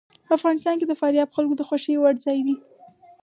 افغانستان 0.35 0.75
کې 0.77 0.99
فاریاب 1.01 1.29
د 1.29 1.33
خلکو 1.35 1.53
د 1.57 1.61
خوښې 1.67 1.93
وړ 1.99 2.15
ځای 2.25 2.39
دی. 2.47 2.55